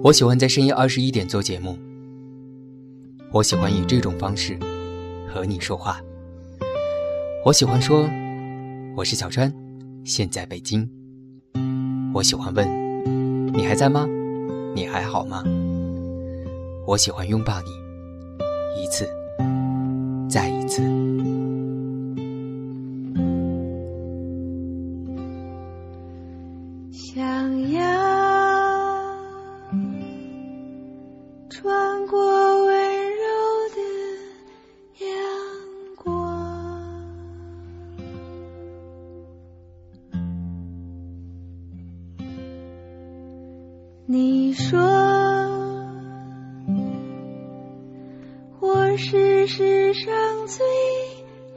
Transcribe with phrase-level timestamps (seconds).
[0.00, 1.76] 我喜欢在深夜二十一点做节目，
[3.32, 4.56] 我喜欢以这种方式
[5.28, 6.00] 和你说话。
[7.44, 8.08] 我喜欢说
[8.94, 9.52] 我是小川，
[10.04, 10.88] 现在北京。
[12.14, 14.06] 我喜欢问你还在吗？
[14.72, 15.42] 你还好吗？
[16.86, 19.04] 我喜欢拥抱你，一次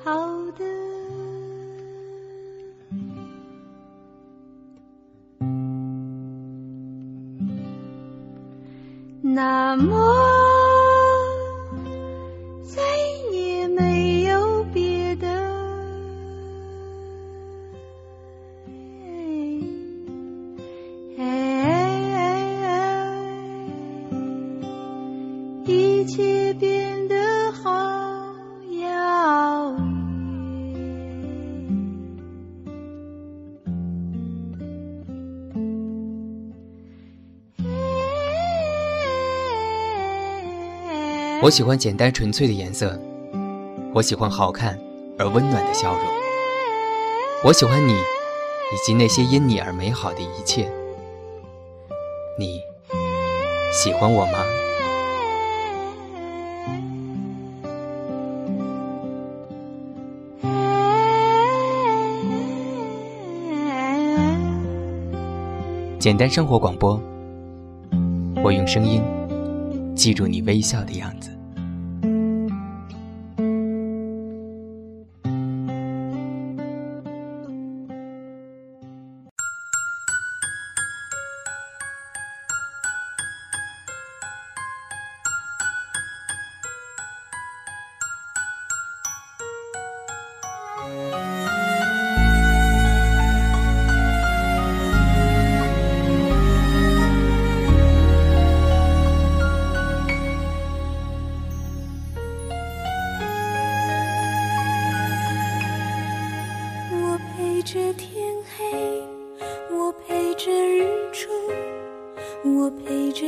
[0.04, 0.12] 好
[0.58, 0.66] 的。
[9.22, 10.41] 那么，
[41.44, 42.95] 我喜欢简单纯粹的颜色，
[43.95, 44.78] 我喜欢好看
[45.17, 46.02] 而温暖的笑容，
[47.44, 50.72] 我喜欢你，以及那些因你而美好的一切。
[52.38, 52.62] 你
[53.73, 54.45] 喜欢我吗？
[65.97, 67.02] 简单生活广播，
[68.44, 69.02] 我用声音
[70.02, 71.29] 记住你微笑的样子。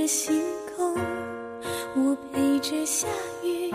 [0.04, 0.44] 着星
[0.76, 0.94] 空，
[1.96, 3.08] 我陪着下
[3.42, 3.72] 雨，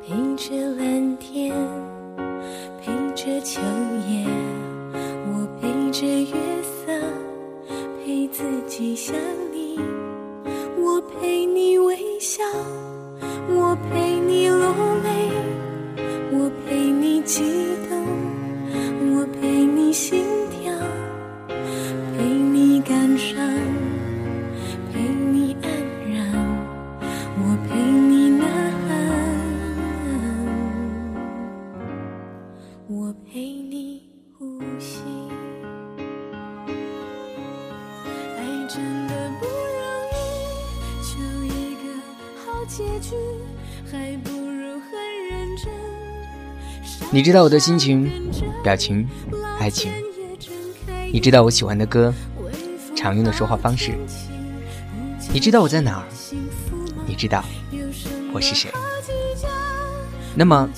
[0.00, 1.54] 陪着蓝天，
[2.80, 3.60] 陪着秋
[4.08, 4.24] 叶，
[5.26, 6.90] 我陪着月色，
[8.02, 9.14] 陪自己想
[9.52, 9.78] 你，
[10.78, 12.42] 我陪你微笑，
[47.24, 48.30] 你知道我的心情、
[48.62, 49.08] 表情、
[49.58, 49.90] 爱情，
[51.10, 52.12] 你知道我喜欢的歌、
[52.94, 53.94] 常用的说话方式，
[55.32, 56.04] 你知道我在哪儿，
[57.06, 57.42] 你知道
[58.30, 58.70] 我是谁。
[60.34, 60.68] 那么，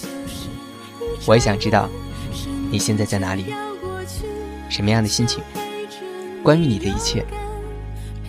[1.27, 1.89] 我也想知道
[2.71, 3.47] 你现在在哪里，
[4.69, 5.43] 什么样的心情，
[6.45, 7.27] 关于你的一切，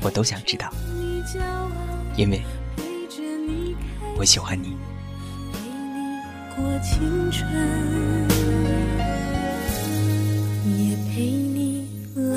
[0.02, 0.74] 我都想知道，
[2.16, 2.42] 因为
[4.18, 4.76] 我喜欢你。
[6.58, 7.48] 过青春，
[10.66, 12.34] 也陪你老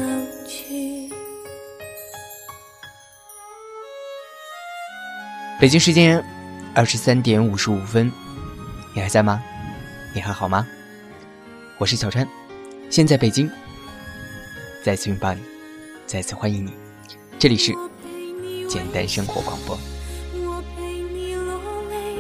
[0.47, 1.09] 去。
[5.59, 6.23] 北京时间
[6.75, 8.13] 二十三点五十五分，
[8.95, 9.43] 你还在吗？
[10.15, 10.67] 你还好吗？
[11.79, 12.29] 我是小川，
[12.91, 13.51] 现在北京，
[14.85, 15.41] 再次拥抱你，
[16.07, 16.75] 再次欢迎你，
[17.39, 17.73] 这里是
[18.69, 19.79] 简单生活广播。
[20.35, 21.59] 我陪你落
[21.89, 22.19] 泪，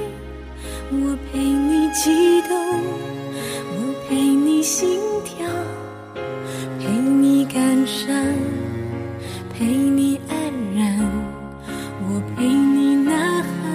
[0.93, 1.60] 我陪你
[1.93, 5.45] 激动，我陪你心跳，
[6.79, 8.15] 陪你感伤，
[9.53, 10.37] 陪你安
[10.73, 11.01] 然，
[12.03, 13.67] 我陪你呐喊，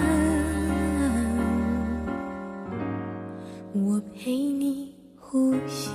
[3.74, 5.92] 我陪你呼吸。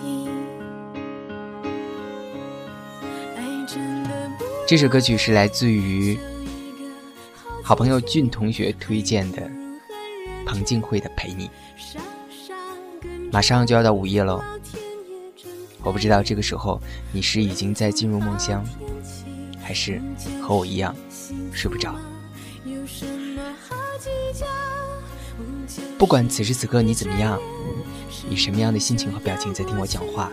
[3.34, 6.18] 爱真的不这首歌曲是来自于
[7.62, 9.50] 好朋友俊同学推荐的
[10.44, 11.48] 彭靖惠的《陪你》，
[13.32, 14.42] 马上就要到午夜了，
[15.82, 16.80] 我不知道这个时候
[17.12, 18.64] 你是已经在进入梦乡，
[19.62, 20.02] 还是
[20.42, 20.94] 和我一样
[21.52, 21.94] 睡不着。
[25.96, 27.38] 不管此时此刻你怎么样，
[28.28, 30.32] 以什么样的心情和表情在听我讲话，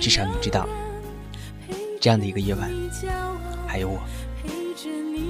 [0.00, 0.66] 至少你知道，
[2.00, 2.70] 这样的一个夜晚，
[3.66, 4.00] 还有我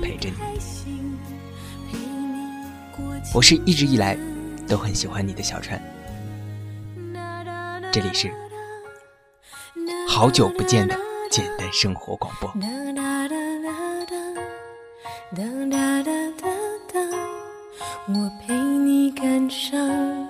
[0.00, 0.36] 陪着你。
[3.34, 4.16] 我是一直以来
[4.68, 5.80] 都很喜欢你的小船，
[7.92, 8.30] 这里是
[10.08, 10.98] 好久不见的
[11.30, 12.52] 简单生活广播。
[18.08, 20.25] 我陪你感伤，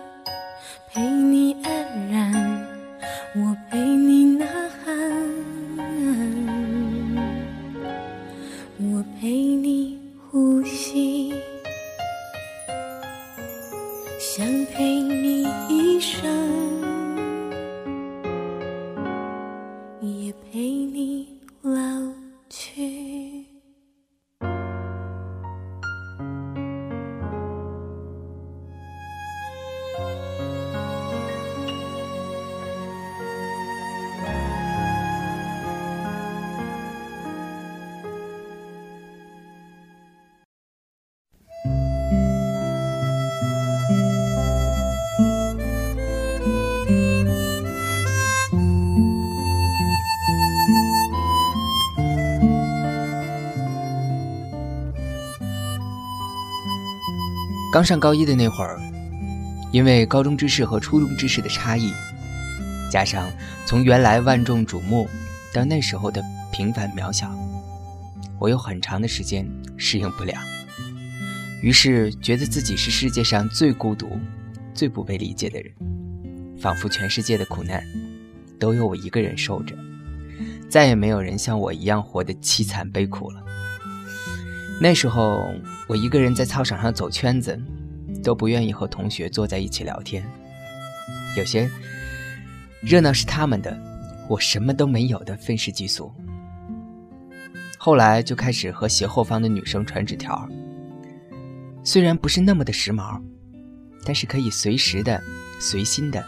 [57.77, 58.81] 刚上高一的那会儿，
[59.71, 61.93] 因为高中知识和初中知识的差异，
[62.91, 63.31] 加上
[63.67, 65.07] 从原来万众瞩目
[65.53, 67.31] 到那时候的平凡渺小，
[68.39, 69.47] 我有很长的时间
[69.77, 70.33] 适应不了，
[71.61, 74.09] 于是觉得自己是世界上最孤独、
[74.73, 75.71] 最不被理解的人，
[76.59, 77.85] 仿佛全世界的苦难
[78.59, 79.77] 都由我一个人受着，
[80.71, 83.46] 再也没有人像我一样活得凄惨悲苦了。
[84.79, 85.55] 那时候，
[85.89, 87.59] 我一个人在操场上走圈子，
[88.23, 90.23] 都不愿意和同学坐在一起聊天。
[91.35, 91.71] 有些
[92.83, 93.75] 热闹是他们的，
[94.29, 96.13] 我什么都没有的愤世嫉俗。
[97.79, 100.47] 后来就开始和斜后方的女生传纸条，
[101.83, 103.19] 虽然不是那么的时髦，
[104.05, 105.23] 但是可以随时的、
[105.59, 106.23] 随心的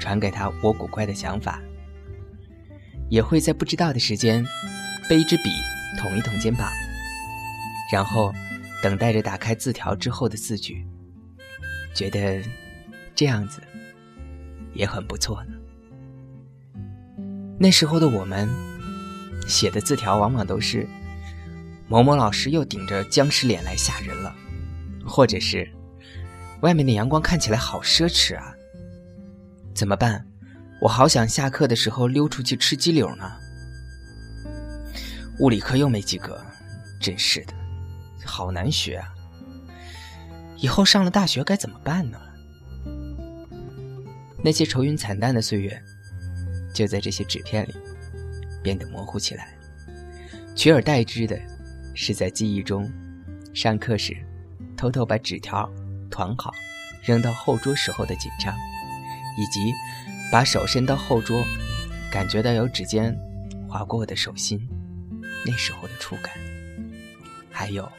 [0.00, 1.60] 传给她我古怪的想法。
[3.08, 4.44] 也会在不知道的时间，
[5.08, 5.50] 背一支笔，
[5.98, 6.68] 捅一捅肩膀。
[7.90, 8.32] 然后，
[8.82, 10.86] 等待着打开字条之后的字句，
[11.92, 12.40] 觉得
[13.14, 13.60] 这样子
[14.74, 15.52] 也很不错呢。
[17.58, 18.48] 那时候的我们
[19.46, 20.88] 写的字条，往往都是
[21.88, 24.34] 某某老师又顶着僵尸脸来吓人了，
[25.04, 25.68] 或者是
[26.62, 28.54] 外面的阳光看起来好奢侈啊，
[29.74, 30.24] 怎么办？
[30.80, 33.30] 我好想下课的时候溜出去吃鸡柳呢。
[35.40, 36.40] 物理课又没及格，
[37.00, 37.59] 真是的。
[38.30, 39.12] 好难学啊！
[40.56, 42.18] 以后上了大学该怎么办呢？
[44.42, 45.82] 那些愁云惨淡的岁月，
[46.72, 47.74] 就在这些纸片里
[48.62, 49.58] 变得模糊起来。
[50.54, 51.38] 取而代之的，
[51.94, 52.90] 是在记忆中，
[53.52, 54.16] 上课时
[54.76, 55.68] 偷偷把纸条
[56.08, 56.52] 团好，
[57.02, 58.54] 扔到后桌时候的紧张，
[59.36, 59.72] 以及
[60.30, 61.42] 把手伸到后桌，
[62.12, 63.14] 感觉到有指尖
[63.68, 64.68] 划过我的手心，
[65.44, 66.32] 那时候的触感，
[67.50, 67.90] 还有。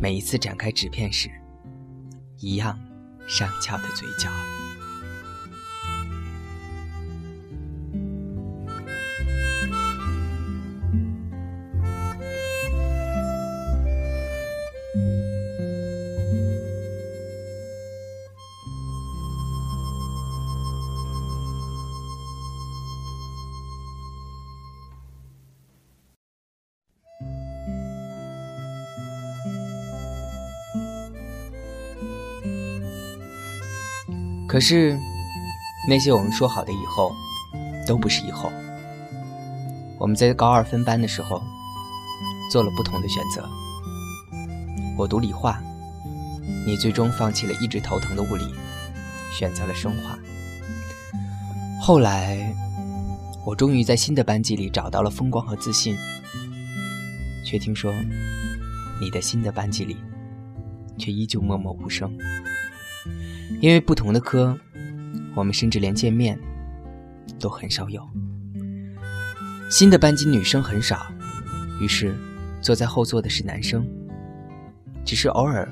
[0.00, 1.28] 每一次展开纸片时，
[2.38, 2.80] 一样
[3.28, 4.30] 上翘的嘴角。
[34.60, 34.94] 可是，
[35.88, 37.16] 那些我们说好的以后，
[37.86, 38.52] 都不是以后。
[39.98, 41.42] 我们在高二分班的时候，
[42.52, 43.48] 做了不同的选择。
[44.98, 45.62] 我读理化，
[46.66, 48.54] 你最终放弃了一直头疼的物理，
[49.32, 50.18] 选择了生化。
[51.80, 52.54] 后来，
[53.46, 55.96] 我终于在新的班级里找到了风光和自信，
[57.46, 57.94] 却听说，
[59.00, 59.96] 你的新的班级里，
[60.98, 62.14] 却依旧默默无声。
[63.60, 64.58] 因为不同的科，
[65.34, 66.38] 我们甚至连见面
[67.38, 68.08] 都很少有。
[69.70, 71.06] 新的班级女生很少，
[71.80, 72.14] 于是
[72.60, 73.86] 坐在后座的是男生。
[75.04, 75.68] 只是偶尔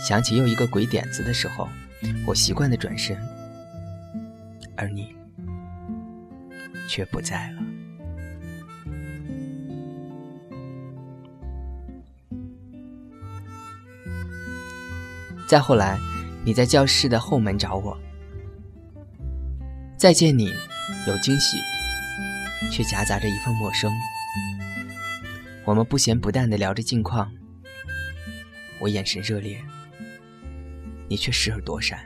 [0.00, 1.68] 想起又一个鬼点子的时候，
[2.26, 3.16] 我习惯的转身，
[4.76, 5.14] 而你
[6.88, 7.62] 却不在了。
[15.46, 15.98] 再后来，
[16.44, 17.98] 你在教室的后门找我，
[19.96, 20.52] 再见你，
[21.06, 21.56] 有惊喜，
[22.70, 23.90] 却夹杂着一份陌生。
[25.64, 27.32] 我们不咸不淡的聊着近况，
[28.78, 29.58] 我眼神热烈，
[31.08, 31.98] 你却时而躲闪。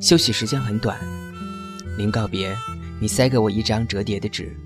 [0.00, 0.98] 休息时间很短，
[1.98, 2.56] 临告别，
[2.98, 4.56] 你塞给我一张折叠的纸，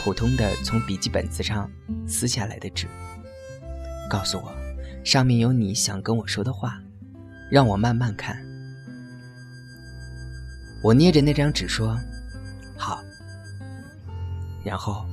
[0.00, 1.68] 普通的从笔记本子上
[2.06, 2.86] 撕下来的纸，
[4.08, 4.67] 告诉我。
[5.04, 6.80] 上面有你想跟我说的话，
[7.50, 8.38] 让我慢慢看。
[10.82, 11.98] 我捏着那张纸说
[12.76, 13.02] ：“好。”
[14.64, 15.06] 然后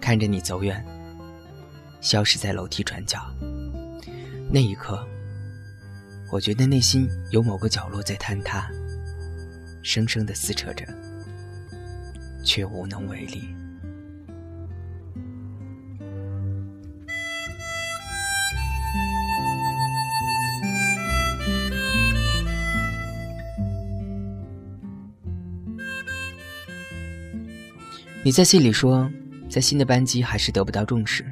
[0.00, 0.84] 看着你走远，
[2.00, 3.20] 消失在楼梯转角。
[4.50, 5.06] 那一刻，
[6.30, 8.70] 我觉得内心有某个角落在坍塌，
[9.82, 10.86] 生生的撕扯着，
[12.42, 13.54] 却无能为力。
[28.24, 29.06] 你在信里说，
[29.50, 31.26] 在新的班级还是得不到重视，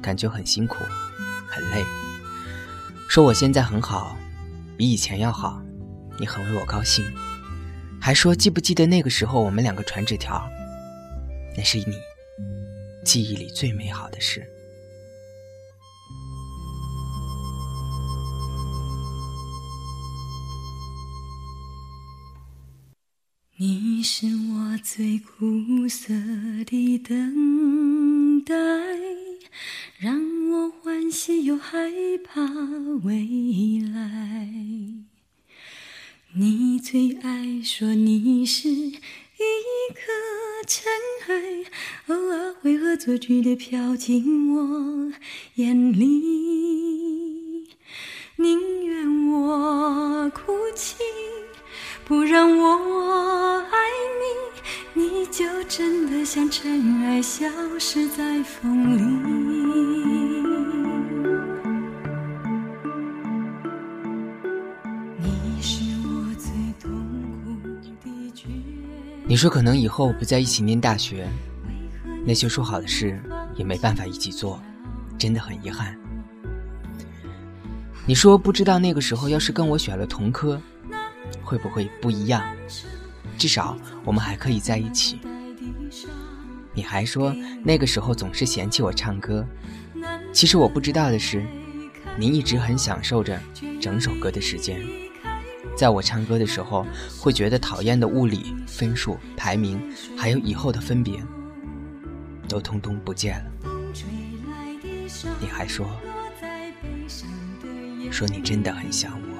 [0.00, 0.84] 感觉很辛苦，
[1.48, 1.84] 很累。
[3.08, 4.16] 说我现在很好，
[4.76, 5.60] 比以前要好，
[6.20, 7.04] 你很为我高兴，
[8.00, 10.48] 还说记不记得那个时候我们两个传纸条，
[11.56, 11.96] 那是你
[13.04, 14.48] 记忆里最美好的事。
[24.94, 26.12] 最苦涩
[26.66, 28.54] 的等待，
[29.98, 30.20] 让
[30.50, 31.90] 我欢喜又害
[32.22, 32.42] 怕
[33.02, 34.50] 未来。
[36.34, 38.92] 你最爱说你是一
[39.94, 40.12] 颗
[40.66, 40.92] 尘
[41.28, 41.64] 埃，
[42.08, 45.10] 偶尔会恶作剧的飘进我
[45.54, 47.66] 眼里，
[48.36, 50.96] 宁愿我哭泣。
[52.04, 53.64] 不让我
[54.94, 57.46] 你，就真的像尘埃，消
[57.78, 59.02] 失在风里。
[69.24, 71.26] 你说可能以后不在一起念大学，
[72.26, 73.18] 那些说好的事
[73.56, 74.60] 也没办法一起做，
[75.16, 75.98] 真的很遗憾。
[78.04, 80.60] 你说不知道那个时候要是跟我选了同科。
[81.42, 82.42] 会不会不一样？
[83.38, 85.18] 至少我们还可以在一起。
[86.74, 89.46] 你还说那个时候总是嫌弃我唱歌，
[90.32, 91.44] 其实我不知道的是，
[92.18, 93.38] 你一直很享受着
[93.80, 94.80] 整首歌的时间。
[95.76, 96.86] 在我唱歌的时候，
[97.18, 99.80] 会觉得讨厌的物理、分数、排名，
[100.16, 101.22] 还有以后的分别，
[102.48, 103.50] 都通通不见了。
[105.40, 105.86] 你还说，
[108.10, 109.31] 说你真的很想我。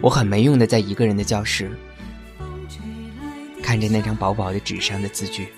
[0.00, 1.70] 我很没用的，在一个人的教室，
[3.62, 5.48] 看着那张薄薄的纸上的字句，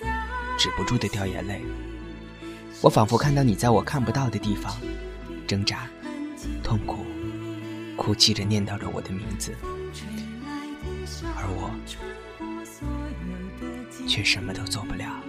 [0.57, 1.61] 止不住的掉眼泪。
[2.81, 4.75] 我仿佛看到你在我看不到的地方
[5.45, 5.87] 挣扎、
[6.63, 7.05] 痛苦、
[7.95, 9.55] 哭泣着念叨着我的名字，
[11.35, 11.69] 而我
[14.07, 15.21] 却什么都做不了。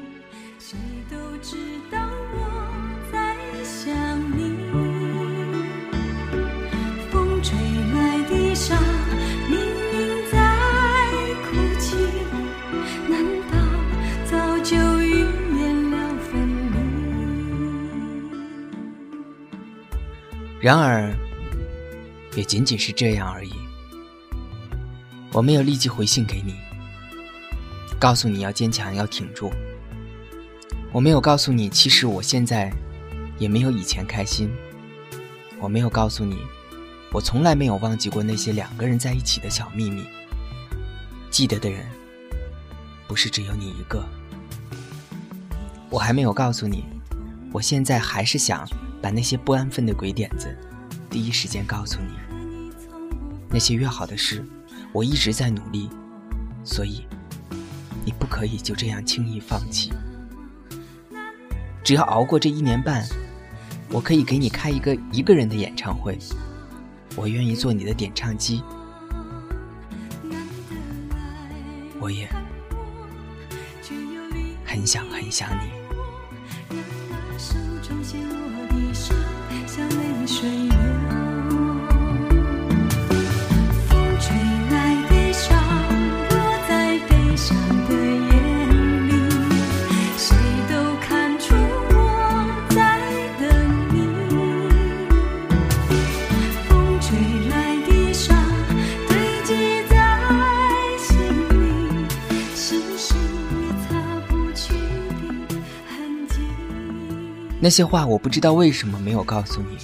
[20.63, 21.13] 然而，
[22.37, 23.53] 也仅仅是这样而已。
[25.33, 26.55] 我没有立即回信给你，
[27.99, 29.51] 告诉你要坚强，要挺住。
[30.93, 32.73] 我没有告诉你，其实我现在
[33.41, 34.53] 也没有以前开心。
[35.59, 36.39] 我没有告诉你，
[37.11, 40.07] 我从来没有忘记过那些两个人在一起的小秘密。
[41.29, 41.85] 记得的人，
[43.09, 44.01] 不是只有你一个。
[45.91, 46.85] 我还没有告诉你，
[47.53, 48.65] 我现在还是想。
[49.03, 50.57] 把那些不安分的鬼点子，
[51.11, 52.15] 第一时间告诉你。
[53.51, 54.43] 那些约好的事，
[54.93, 55.91] 我一直在努力，
[56.65, 57.05] 所以
[58.05, 59.93] 你不可以就这样轻易放弃。
[61.83, 63.05] 只要熬过这一年半，
[63.91, 66.17] 我可以给你开一个一个人的演唱会，
[67.17, 68.63] 我愿意做你的点唱机，
[71.99, 72.29] 我也
[74.65, 75.82] 很想很想你。
[107.65, 109.79] 那些话我不知道为什么没有告诉你，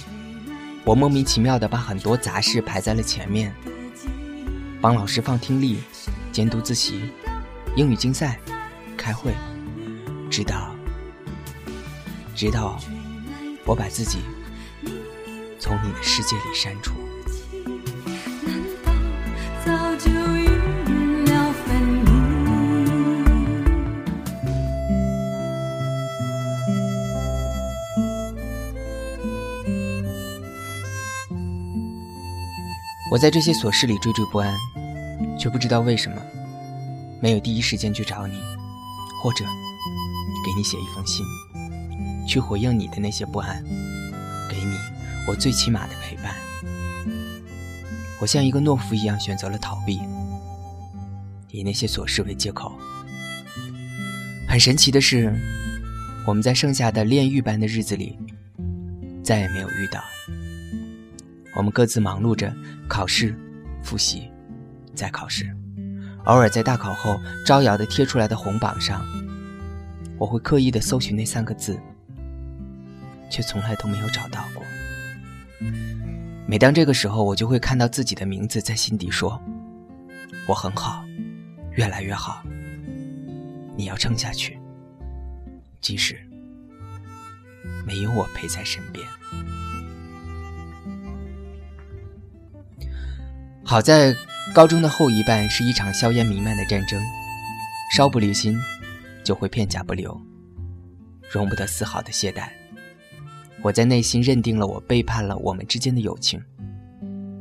[0.83, 3.55] 我莫名其妙的把很多杂事排在了前面，
[4.81, 5.79] 帮老师放听力、
[6.29, 7.09] 监督自习、
[7.77, 8.37] 英语竞赛、
[8.97, 9.33] 开会，
[10.29, 10.75] 直到
[12.35, 12.77] 直到
[13.65, 14.19] 我把自己
[15.57, 16.98] 从你的世界里删除。
[33.11, 34.55] 我在这些琐事里惴惴不安，
[35.37, 36.21] 却不知道为什么
[37.19, 38.39] 没有第一时间去找你，
[39.21, 39.43] 或者
[40.45, 41.25] 给你写一封信，
[42.27, 43.63] 去回应你的那些不安，
[44.47, 44.77] 给你
[45.27, 46.35] 我最起码的陪伴。
[48.21, 49.99] 我像一个懦夫一样选择了逃避，
[51.49, 52.71] 以那些琐事为借口。
[54.47, 55.33] 很神奇的是，
[56.27, 58.19] 我们在剩下的炼狱般的日子里，
[59.23, 59.99] 再也没有遇到。
[61.59, 62.55] 我们各自忙碌着
[62.87, 63.37] 考试、
[63.83, 64.31] 复习、
[64.95, 65.53] 再考试，
[66.23, 69.05] 偶尔在大考后招摇的贴出来的红榜上，
[70.17, 71.77] 我会刻意的搜寻那三个字，
[73.29, 74.63] 却从来都没有找到过。
[76.47, 79.37] 每当这个时候，我就会看到自己的名字在心底说
[80.47, 81.03] ：“我很好，
[81.71, 82.41] 越来越好。
[83.75, 84.57] 你要撑下去，
[85.81, 86.17] 即使
[87.85, 89.05] 没有我陪在身边。”
[93.69, 94.15] 好在
[94.51, 96.99] 高中的后一半是一场硝烟弥漫的战争，
[97.95, 98.59] 稍不留心
[99.23, 100.19] 就会片甲不留，
[101.29, 102.49] 容不得丝毫的懈怠。
[103.61, 106.43] 我在内心认定了我背叛了我们之间的友情，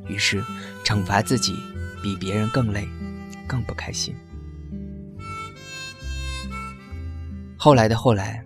[0.06, 0.44] 于是
[0.84, 1.56] 惩罚自己
[2.02, 2.86] 比别人更累，
[3.46, 4.14] 更不开心。
[7.56, 8.44] 后来的后来，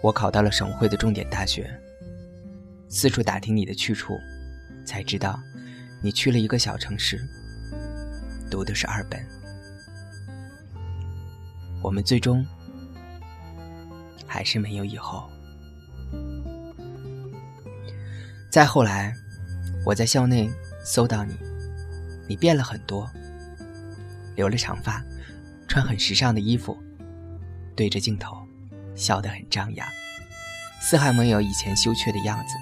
[0.00, 1.70] 我考到了省会的重点大学，
[2.88, 4.16] 四处打听你的去处，
[4.86, 5.38] 才知道。
[6.02, 7.24] 你去了一个小城市，
[8.50, 9.24] 读的是二本。
[11.80, 12.44] 我们最终
[14.26, 15.30] 还是没有以后。
[18.50, 19.14] 再后来，
[19.86, 20.50] 我在校内
[20.84, 21.34] 搜到你，
[22.28, 23.08] 你变了很多，
[24.34, 25.04] 留了长发，
[25.68, 26.76] 穿很时尚的衣服，
[27.76, 28.36] 对着镜头
[28.96, 29.86] 笑得很张扬，
[30.80, 32.54] 丝毫没有以前羞怯的样子。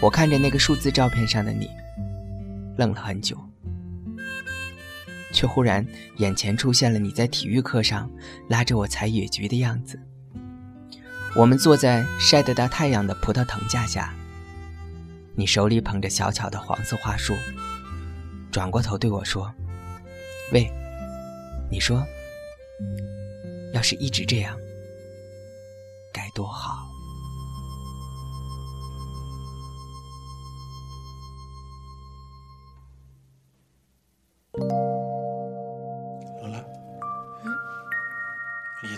[0.00, 1.68] 我看着那个数字照片上的你，
[2.78, 3.36] 愣了很久，
[5.32, 5.86] 却忽然
[6.16, 8.10] 眼前出现了你在体育课上
[8.48, 10.00] 拉着我采野菊的样子。
[11.36, 14.14] 我们坐在晒得大太阳的葡萄藤架下，
[15.36, 17.34] 你手里捧着小巧的黄色花束，
[18.50, 19.52] 转过头对我说
[20.52, 20.68] ：“喂，
[21.70, 22.04] 你说，
[23.72, 24.56] 要是一直这样，
[26.12, 26.89] 该多好。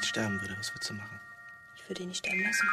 [0.07, 1.21] ”sterben würde, was würdest du machen?
[1.77, 2.69] Ich würde ihn nicht sterben lassen.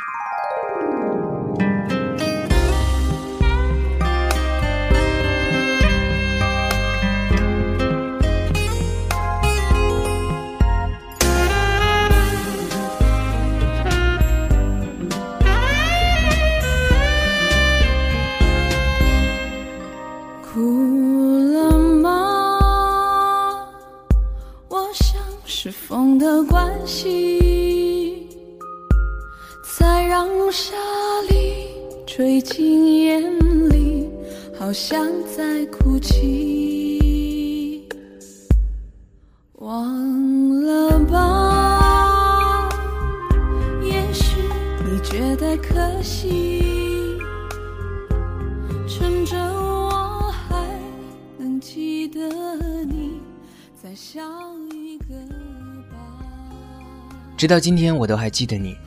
[57.39, 58.77] 直到今天，我都还记得你，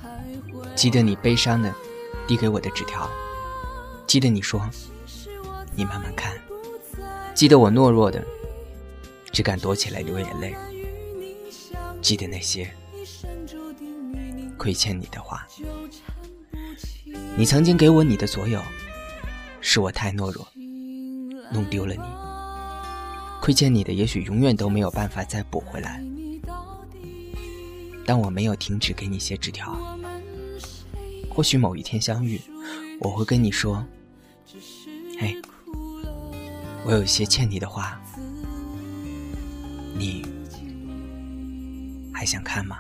[0.77, 1.75] 记得你悲伤的
[2.29, 3.09] 递给我的纸条。
[4.07, 4.61] 记得你说，
[5.75, 6.39] 你慢慢看。
[7.35, 8.23] 记得我懦弱的，
[9.33, 10.55] 只敢躲起来流眼泪。
[12.03, 12.71] 记得那些
[14.59, 15.47] 亏欠你的话。
[17.35, 18.61] 你曾经给我你的所有，
[19.63, 20.47] 是我太懦弱，
[21.51, 22.03] 弄丢了你。
[23.41, 26.05] 亏欠你的，也许永远都没有办法再补回来。
[28.05, 29.77] 但我没有停止给你写纸条。
[31.31, 32.41] 或许某一天相遇，
[33.01, 33.85] 我会跟你说
[35.19, 35.41] ：“嘿，
[36.85, 38.01] 我有一些欠你的话，
[39.97, 40.27] 你
[42.13, 42.79] 还想看吗？”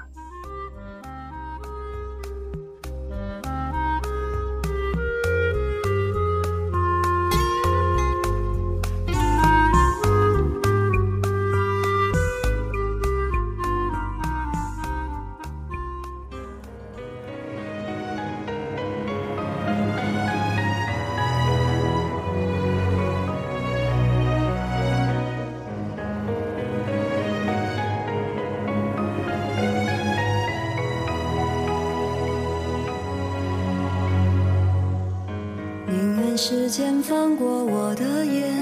[36.44, 38.52] 时间放过我的眼，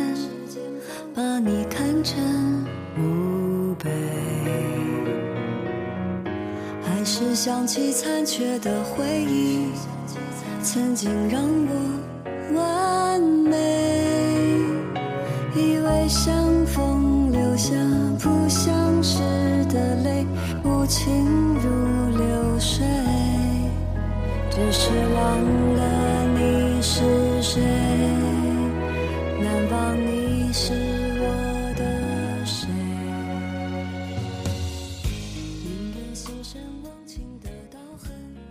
[1.15, 2.21] 把你看成
[2.95, 3.89] 墓碑，
[6.85, 9.71] 还是想起残缺的回忆，
[10.63, 12.00] 曾经让我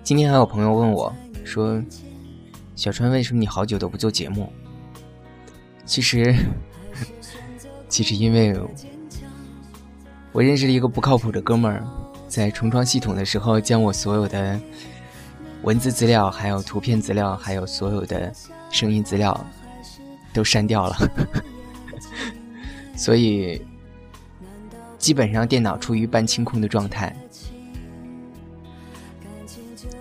[0.09, 1.79] 今天还有朋友问我，说
[2.75, 4.51] ：“小川，为什么你好久都不做节目？”
[5.85, 6.35] 其实，
[7.87, 8.59] 其实因为
[10.31, 11.85] 我认识了一个不靠谱的哥们儿，
[12.27, 14.59] 在重装系统的时候，将我所有的
[15.61, 18.33] 文字资料、还有图片资料、还有所有的。
[18.71, 19.45] 声音资料
[20.33, 20.95] 都删掉了，
[22.97, 23.63] 所以
[24.97, 27.15] 基本上电脑处于半清空的状态。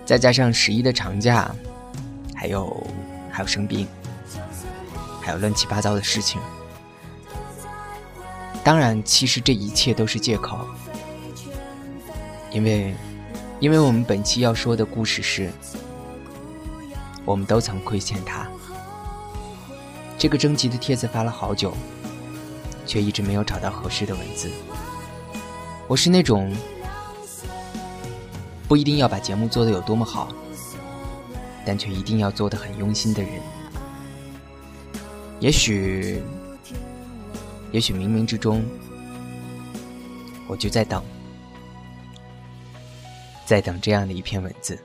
[0.09, 1.53] 再加上十一的长假，
[2.33, 2.83] 还有
[3.29, 3.87] 还有生病，
[5.21, 6.41] 还有乱七八糟的事情。
[8.63, 10.65] 当然，其实这一切都是借口，
[12.49, 12.95] 因为
[13.59, 15.51] 因为我们本期要说的故事是，
[17.23, 18.47] 我们都曾亏欠他。
[20.17, 21.71] 这个征集的帖子发了好久，
[22.83, 24.49] 却一直没有找到合适的文字。
[25.87, 26.51] 我是那种
[28.69, 30.31] 不一定要把节目做得有多么好，
[31.65, 33.31] 但却一定要做得很用心的人。
[35.39, 36.21] 也许，
[37.71, 38.63] 也许冥冥之中，
[40.47, 41.03] 我就在等，
[43.43, 44.77] 在等这样的一篇文字。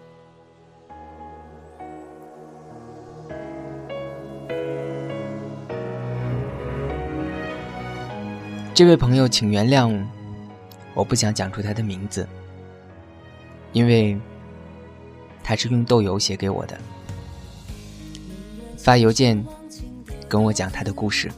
[8.72, 10.02] 这位朋友，请原谅，
[10.94, 12.26] 我不想讲出他的名字，
[13.74, 14.18] 因为
[15.42, 16.80] 他是用豆油写给我的，
[18.78, 19.44] 发邮件
[20.26, 21.30] 跟我讲他的故事。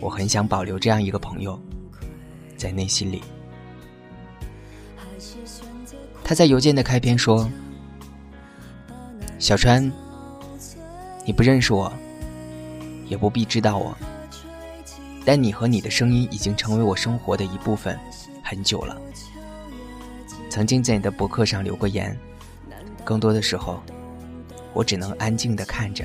[0.00, 1.60] 我很想保留这样一个朋友，
[2.56, 3.22] 在内心里。
[6.22, 7.50] 他在邮件的开篇说
[9.38, 9.90] ：“小川，
[11.24, 11.92] 你不认识我，
[13.06, 13.96] 也不必知道我。”
[15.24, 17.98] 但你和你的声音已经成为我生活的一部分，
[18.44, 18.96] 很久了。
[20.56, 22.18] 曾经在你的博客上留过言，
[23.04, 23.82] 更多的时候，
[24.72, 26.02] 我只能安静的看着、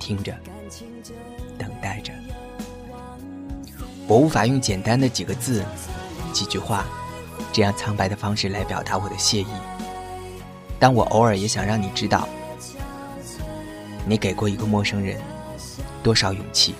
[0.00, 0.36] 听着、
[1.56, 2.12] 等待着。
[4.08, 5.64] 我无法用简单的几个字、
[6.32, 6.84] 几句话，
[7.52, 9.46] 这样苍白的方式来表达我的谢意。
[10.80, 12.28] 但我偶尔也想让你知道，
[14.04, 15.16] 你给过一个陌生人
[16.02, 16.74] 多少勇气。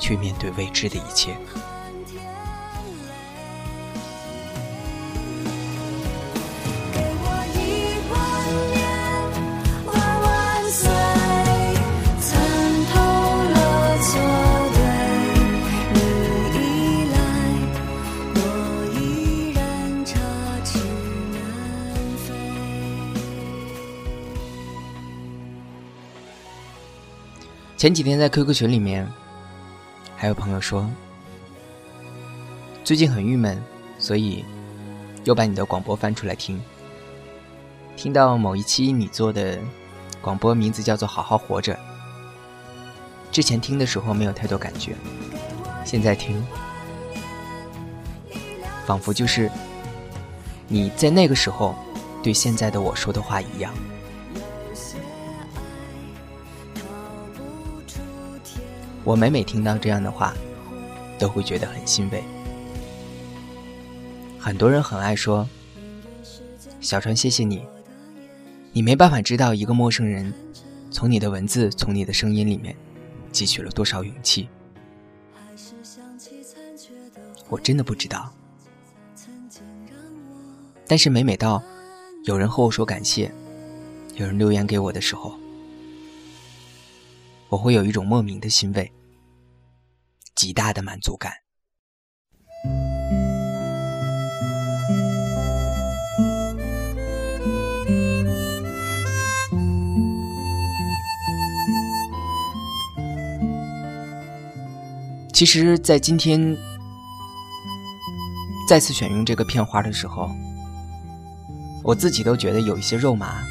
[0.00, 1.36] 去面对未知的一切。
[27.80, 29.10] 前几天在 QQ 群里面。
[30.14, 30.86] 还有朋友说，
[32.84, 33.58] 最近很郁闷，
[33.98, 34.44] 所以
[35.24, 36.60] 又把你的广播翻出来听。
[37.96, 39.58] 听到某一期你做的
[40.20, 41.72] 广播，名字叫做《好好活着》。
[43.32, 44.94] 之前听的时候没有太多感觉，
[45.82, 46.44] 现在听，
[48.84, 49.50] 仿佛就是
[50.68, 51.74] 你在那个时候
[52.22, 53.72] 对现在的我说的话一样。
[59.04, 60.34] 我每每听到这样的话，
[61.18, 62.22] 都会觉得很欣慰。
[64.38, 65.48] 很多人很爱说
[66.80, 67.64] ：“小川，谢谢你。”
[68.72, 70.32] 你没办法知道一个陌生人，
[70.90, 72.76] 从你的文字、从你的声音里面，
[73.32, 74.48] 汲取了多少勇气。
[77.48, 78.32] 我真的不知道。
[80.86, 81.62] 但是每每到
[82.24, 83.32] 有人和我说感谢，
[84.14, 85.34] 有人留言给我的时候，
[87.50, 88.92] 我会有一种莫名的欣慰，
[90.36, 91.32] 极大的满足感。
[105.32, 106.56] 其实，在今天
[108.68, 110.30] 再次选用这个片花的时候，
[111.82, 113.42] 我自己都觉得有一些肉麻，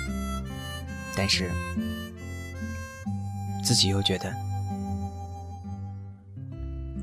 [1.17, 1.51] 但是
[3.69, 4.33] 自己又觉得，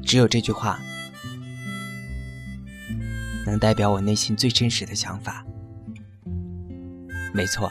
[0.03, 0.81] 只有这句话
[3.47, 5.47] 能代表我内心最真实的想法。
[7.33, 7.71] 没错，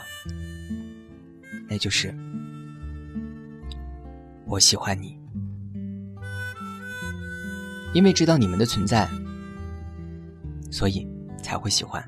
[1.68, 2.14] 那就是
[4.46, 5.18] 我喜欢你。
[7.92, 9.06] 因为知道你们的存在，
[10.70, 11.06] 所以
[11.42, 12.02] 才会喜欢。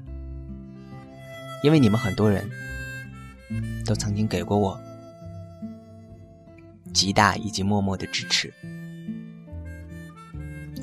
[1.63, 2.49] 因为你们很多人
[3.85, 4.81] 都曾经给过我
[6.93, 8.53] 极大以及默默的支持。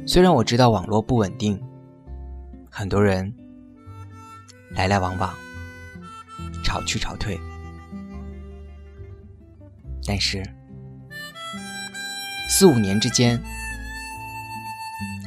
[0.07, 1.61] 虽然我知道网络不稳定，
[2.69, 3.33] 很多人
[4.71, 5.33] 来来往往，
[6.63, 7.39] 潮去潮退，
[10.05, 10.43] 但是
[12.49, 13.41] 四五年之间。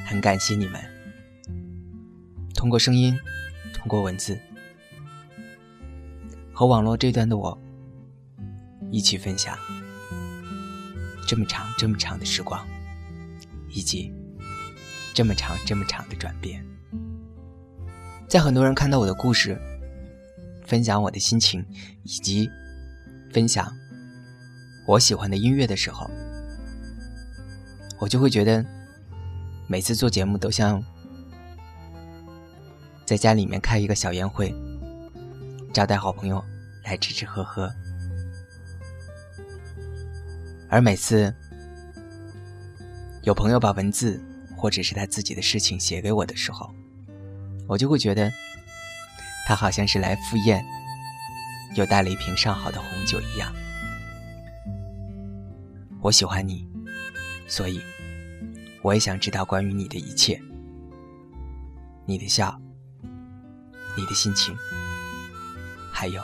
[0.07, 0.81] 很感谢你们，
[2.55, 3.15] 通过声音，
[3.75, 4.41] 通过文字，
[6.51, 7.59] 和网络这端的我
[8.91, 9.55] 一起分享
[11.29, 12.67] 这么长、这么长的时光，
[13.69, 14.11] 以及
[15.13, 16.65] 这么长、这么长的转变。
[18.27, 19.61] 在很多人看到我的故事，
[20.65, 21.63] 分享我的心情，
[22.03, 22.49] 以及
[23.31, 23.71] 分享
[24.87, 26.11] 我喜欢的音乐的时候，
[28.01, 28.65] 我就会觉得。
[29.71, 30.83] 每次做节目都像
[33.05, 34.51] 在家里面开一个小宴会，
[35.75, 36.43] 招待好朋友
[36.85, 37.71] 来吃吃喝喝。
[40.69, 41.35] 而每次
[43.23, 44.23] 有朋友把文字
[44.57, 46.71] 或者是他自己的事情写给我的时候，
[47.67, 48.31] 我就会觉得
[49.47, 50.65] 他好像是来赴宴，
[51.75, 53.53] 又带了一瓶上好的红酒一样。
[56.01, 56.67] 我喜欢你，
[57.47, 57.81] 所以。
[58.81, 60.41] 我也想知道关于你的一切，
[62.07, 62.59] 你的笑，
[63.97, 64.57] 你的心情，
[65.93, 66.23] 还有，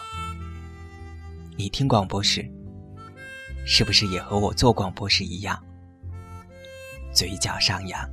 [1.57, 2.49] 你听广播时，
[3.67, 5.59] 是不是也和我做广播时一样，
[7.13, 8.09] 嘴角上扬？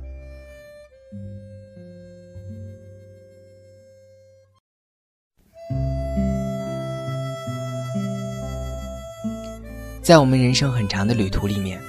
[10.02, 11.80] 在我们人生很长的旅途里面，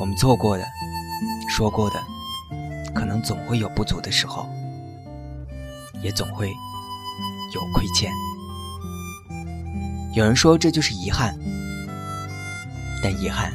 [0.00, 0.66] 我们做过的。
[1.48, 1.96] 说过的，
[2.94, 4.48] 可能总会有不足的时候，
[6.00, 8.10] 也总会有亏欠。
[10.14, 11.36] 有人说这就是遗憾，
[13.02, 13.52] 但遗憾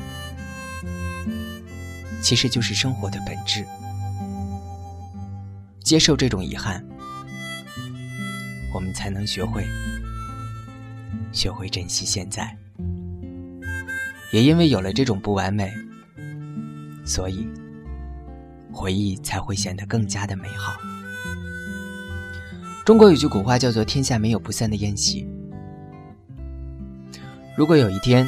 [2.21, 3.65] 其实就是生活的本质。
[5.83, 6.83] 接受这种遗憾，
[8.73, 9.67] 我们才能学会
[11.31, 12.57] 学会珍惜现在。
[14.31, 15.71] 也因为有了这种不完美，
[17.05, 17.47] 所以。
[18.77, 20.75] 回忆才会显得更加的美好。
[22.85, 25.25] 中国有句古话叫做“天下没有不散的宴席”。
[27.55, 28.27] 如果有一天，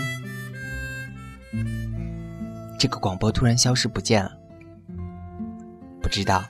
[2.77, 4.37] 这个广播突然消失不见了，
[5.99, 6.47] 不知道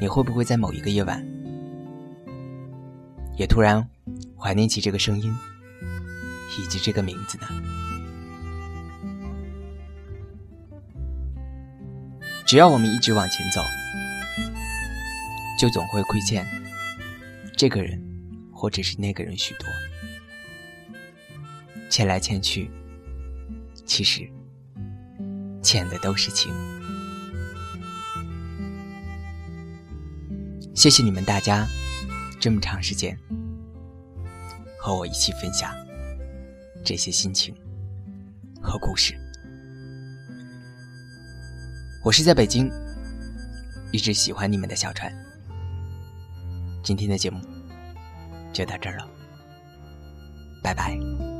[0.00, 1.26] 你会不会在某一个夜晚，
[3.36, 3.84] 也突然
[4.38, 5.34] 怀念起这个声音
[6.56, 7.48] 以及这个名字呢？
[12.46, 13.60] 只要我们一直往前走，
[15.58, 16.46] 就总会亏欠
[17.56, 18.00] 这个人，
[18.52, 19.66] 或者是那个人许多。
[21.90, 22.70] 欠来欠去，
[23.84, 24.30] 其实
[25.72, 26.52] 欠的都是情。
[30.74, 31.66] 谢谢你们大家
[32.38, 33.18] 这么长时间
[34.78, 35.74] 和我一起分享
[36.84, 37.54] 这些心情
[38.60, 39.18] 和故事。
[42.04, 42.70] 我是在北京，
[43.92, 45.10] 一直喜欢你们的小船。
[46.82, 47.40] 今天的节目
[48.52, 49.08] 就到这儿了，
[50.62, 51.31] 拜拜。